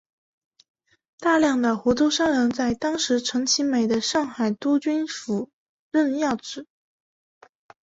[1.19, 5.51] 大量的湖州商人在当时陈其美的上海督军府
[5.91, 6.65] 任要职。